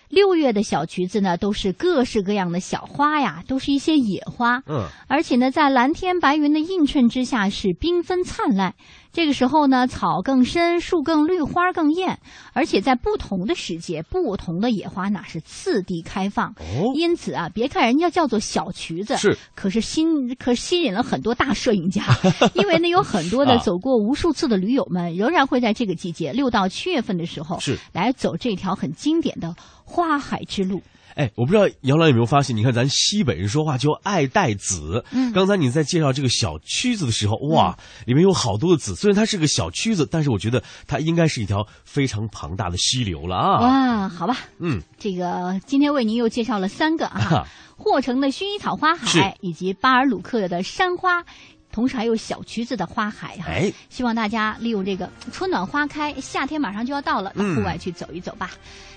[0.09, 4.62] 六月的小渠子呢，都是各式各样的小花呀，都是一些野花。
[4.68, 8.76] 嗯，而且呢，在蓝天白云的映衬之下，是缤纷灿烂。
[9.14, 12.20] 这个时候呢，草更深，树更绿，花更艳，
[12.53, 16.51] 而且在不同的时节，不同的野花那是次第开放。
[16.51, 20.05] 哦，因此啊，别看人家叫做小渠子，是，可是吸
[20.39, 22.03] 可吸引了很多大摄影家，
[22.55, 29.53] 因为呢，有很多的啊走过无数次的驴友们，仍然会在这个季节，六到七月份的时候，是来走这条很经典的
[29.84, 30.82] 花海之路。
[31.16, 35.03] 哎，我不知道姚老有没有发现，你看咱西北人说话就爱带子。
[35.12, 38.95] 嗯刚才你在介绍这个小曲子的时候，哇，里面有好多的子。
[38.95, 43.59] 虽然它是个小曲子，但是我觉得它应该是一条非常庞大的溪流了啊。
[43.62, 47.47] 哇，好吧，嗯，这个今天为您又介绍了三个啊哈，
[47.78, 51.24] 霍城的薰衣草花海，以及巴尔鲁克的山花。
[51.72, 58.51] 同时还有小橘子的花海哈，哎希望大家利用这个春暖花开，夏天马上就要到了，到嗯户外去走一走吧。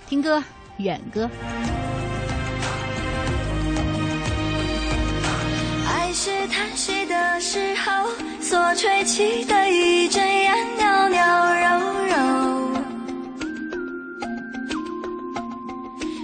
[0.09, 0.43] 听歌，
[0.79, 1.31] 远歌。
[5.87, 8.09] 爱是叹息的时候
[8.41, 11.67] 所吹起的一阵烟，袅袅柔
[12.07, 12.15] 柔。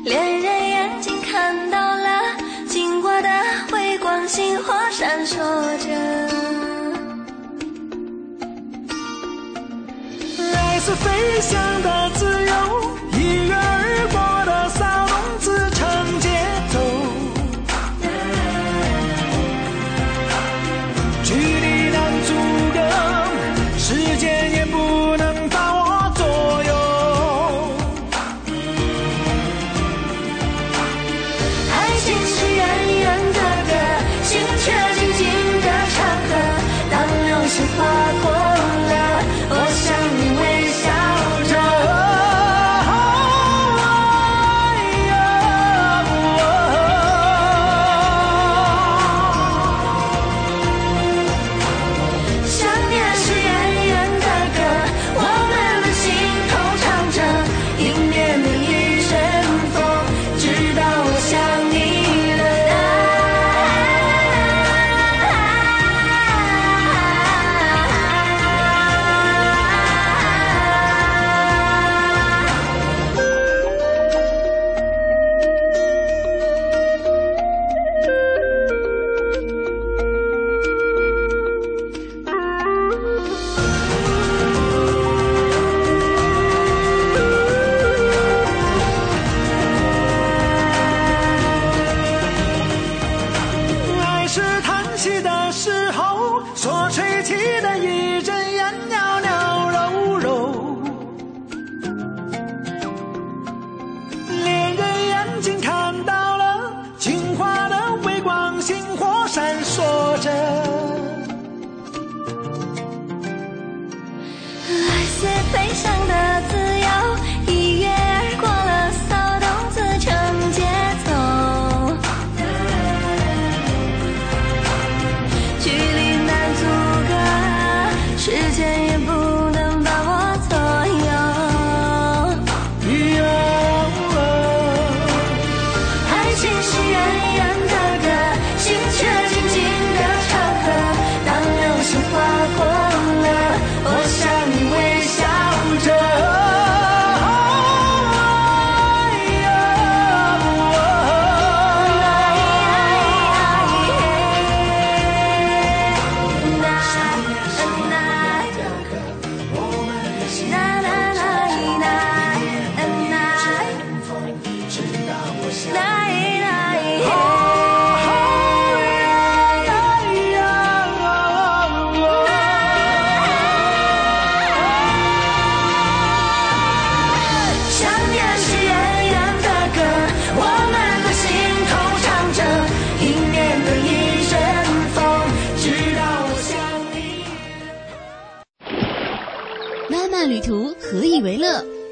[0.05, 2.20] 恋人眼睛看到了，
[2.68, 3.28] 经过的
[3.72, 5.36] 微光，星火闪烁
[5.78, 5.88] 着。
[10.57, 12.53] 爱是飞翔的自由，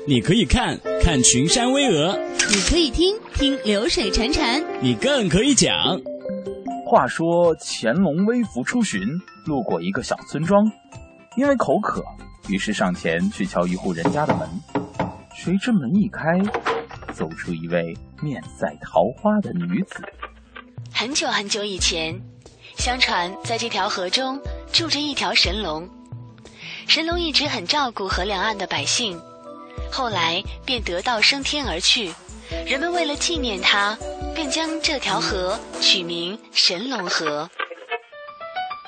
[0.09, 6.01] 你可以看看群山巍峨，你可以听听流水潺潺，你更可以讲。
[6.87, 9.03] 话说乾隆微服出巡，
[9.45, 10.65] 路过一个小村庄，
[11.37, 12.03] 因为口渴，
[12.49, 14.49] 于是上前去敲一户人家的门。
[15.37, 16.23] 谁知门一开，
[17.13, 20.03] 走出一位面赛桃花的女子。
[20.91, 22.19] 很久很久以前，
[22.79, 24.41] 相传在这条河中
[24.73, 25.87] 住着一条神龙。
[26.87, 29.21] 神龙一直很照顾河两岸的百姓，
[29.91, 32.13] 后来便得道升天而去。
[32.67, 33.97] 人们为了纪念他，
[34.35, 37.49] 便将这条河取名神龙河。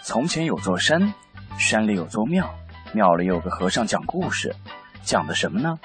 [0.05, 1.12] 从前有座山，
[1.59, 2.48] 山里有座庙，
[2.92, 4.55] 庙里有个和尚讲故事，
[5.05, 5.78] 讲的什么呢？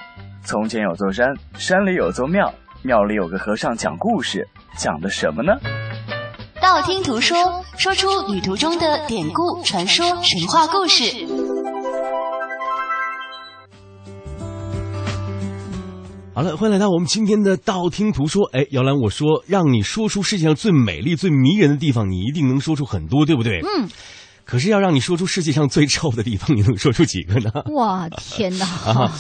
[0.43, 4.47] 从前有座山，山里有座庙，庙里有个和尚讲故事，
[4.77, 5.53] 讲的什么呢？
[6.61, 11.24] 道听途说，说出旅途中的典故、传说、神话故事。
[16.35, 18.43] 好了，欢迎来到我们今天的道听途说。
[18.51, 23.61] 哎，姚兰，我说让你说出世界上最美丽、最迷人的地方，你一定能说出很多，对不对？
[23.61, 23.87] 嗯。
[24.43, 27.49] 可是要让你说出世界上最臭的地方，你能说出几个呢？
[27.73, 28.65] 哇，天哪！
[28.83, 29.17] 啊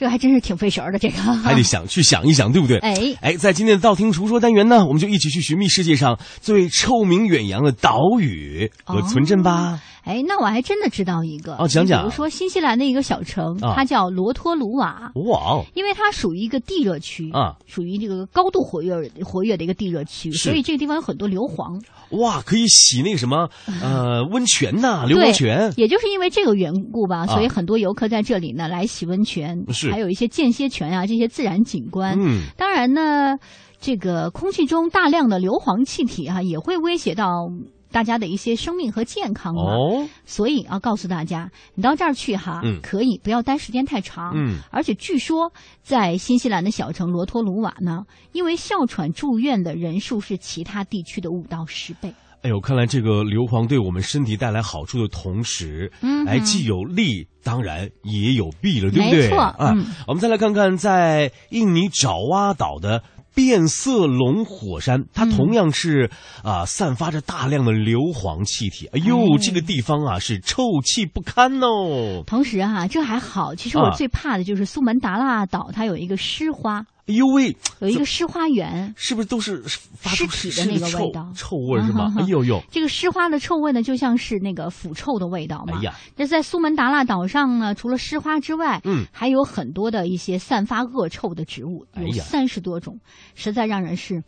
[0.00, 2.78] 这还真是挺费神儿的，这个 还得想去想一想，对不对？
[2.78, 9.78] 哎哎，在今天的道听途说单元呢，我们就一起去寻觅世界上最臭名远扬的岛屿和村镇吧。
[10.04, 15.12] 哎，那我还真的知道一个哦讲讲比如说新西兰的一个小城，啊它叫罗托鲁瓦。
[15.26, 21.78] 哇哦，因为它属于一个地热区啊，属于这个高度活跃活跃的一个地热区，所以这个地方有很多硫磺。
[22.10, 23.48] 哇，可以洗那个什么
[23.82, 25.72] 呃温泉呐、硫磺对泉。
[25.76, 32.16] 也就是因为这个缘故吧，啊所以很多游客在这里呢来洗温泉，是还有一些间歇泉啊这些自然景观。
[32.20, 33.36] 嗯当然呢，
[33.80, 37.48] 这个空气中大量的硫磺气体啊，也会威胁到。
[37.92, 52.12] 大家的一些生命和健康嘛，哦所以要告诉大家，你到这儿去哈，嗯可以不要待时间太长，嗯而且据说在新西兰的小城罗托鲁瓦呢，因为哮喘住院的人数是其他地区的五到十倍。
[52.42, 59.22] 哎呦，看来这个硫磺对我们身体带来好处的同时，嗯哼哎，既有利，当然也有弊了，对不对？
[59.22, 63.02] 没错啊，嗯我们再来看看在印尼爪哇岛的。
[63.34, 66.10] 变色龙火山，它嗯同样是
[66.42, 68.86] 啊、散发着大量的硫磺气体。
[68.92, 72.22] 哎呦，哎这个地方啊是臭气不堪哦。
[72.26, 73.54] 同时哈、这还好。
[73.54, 79.60] 其实我啊最怕的就是苏门答腊岛，它有一个湿花，哎呦喂，有一个湿花园，是不是都是
[79.96, 82.14] 发尸体的那个味道，臭臭味是吗？
[82.16, 85.78] 哎呦呦，这个湿花的臭味呢，就像是那个腐臭的味道嘛。
[85.78, 93.00] 哎呀，那在苏门答腊岛上呢，除了湿花之外，嗯，还有很多的一些散发恶臭的植物，有三十多种，
[93.34, 94.22] 实在让人是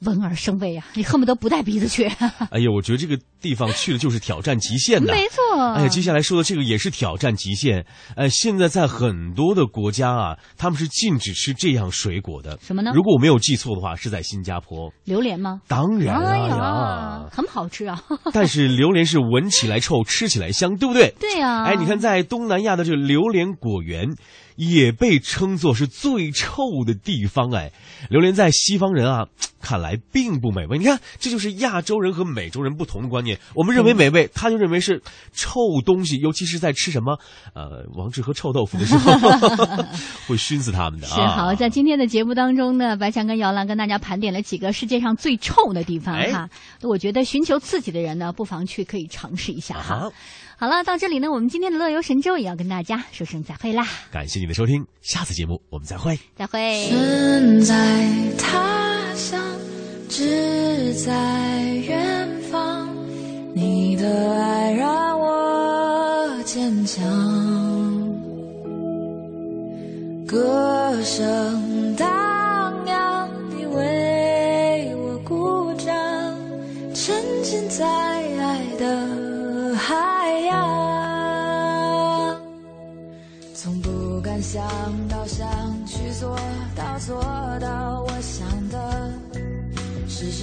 [0.00, 0.84] 闻而生畏啊！
[0.94, 2.04] 你恨不得不带鼻子去。
[2.50, 5.12] 哎呀，我觉得这个地方去了就是挑战极限的。
[5.12, 7.84] 没错哎呀，接下来说的这个也是挑战极限。
[8.16, 12.58] 呃，现在在很多的国家啊，他们是禁止吃这样水果的。
[12.62, 14.92] 什么呢如果我没有记错的话，是在新加坡。
[15.04, 15.60] 榴莲吗？
[15.66, 18.02] 当然哎了呀呀，很好吃啊！
[18.32, 21.14] 但是榴莲是闻起来臭，吃起来香，对不对？
[21.18, 24.06] 对呀、哎，你看，在东南亚的这个榴莲果园，
[24.58, 27.50] 也被称作是最臭的地方。
[27.52, 27.70] 哎，
[28.10, 29.26] 榴莲在西方人啊
[29.60, 30.78] 看来并不美味。
[30.78, 33.38] 你看，这就是亚洲人和美洲人不同的观念。
[33.54, 35.02] 我们认为美味， 他就认为是
[35.32, 37.18] 臭东西，尤其是在吃什么
[37.54, 39.12] 呃王致和臭豆腐的时候，
[40.26, 41.28] 会熏死他们的啊是啊。
[41.36, 46.48] 好，在今天的节目当中呢，白强跟姚兰跟大家盘点了几个世界上最臭的地方哎哈。
[46.82, 49.94] 我觉得寻求刺激的人呢，不妨去可以尝试一下哈。
[49.94, 50.10] 啊
[50.60, 56.18] 好了，到这里呢，我们今天的乐游神州也要跟大家说声再会啦，感谢你的收听，下次节目我们再会。
[56.34, 56.84] 再会。
[56.88, 57.74] 身在
[58.36, 59.40] 他乡，
[60.08, 62.88] 志在远方。
[63.54, 67.04] 你的爱让我坚强，
[70.26, 71.67] 歌声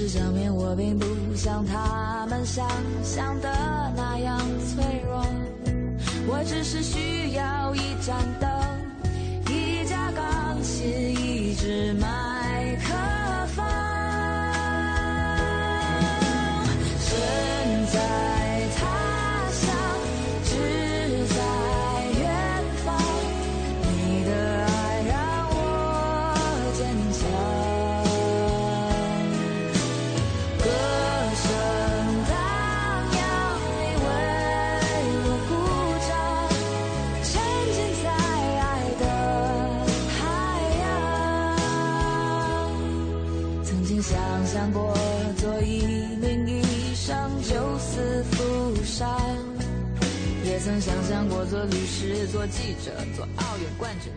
[0.08, 2.68] 上面我并不像他们想
[3.04, 3.50] 象的
[3.96, 5.26] 那样脆弱，
[6.28, 8.50] 我只是需要一盏灯，
[9.54, 12.08] 一架钢琴，一只猫
[51.16, 54.12] 想过做律师、做记者、做奥运冠军，